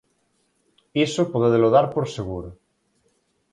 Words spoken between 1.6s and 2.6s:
dar por seguro.